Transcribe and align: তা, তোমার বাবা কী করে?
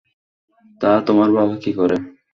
তা, 0.81 0.91
তোমার 1.07 1.29
বাবা 1.37 1.55
কী 1.63 1.71
করে? 1.73 1.97